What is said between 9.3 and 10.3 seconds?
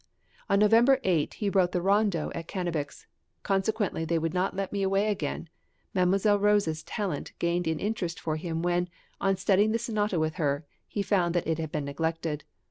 studying this sonata